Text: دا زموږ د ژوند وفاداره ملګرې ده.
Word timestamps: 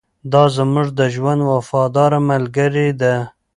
دا 0.31 0.43
زموږ 0.55 0.87
د 0.99 1.01
ژوند 1.15 1.41
وفاداره 1.53 2.19
ملګرې 2.29 2.87
ده. 3.01 3.15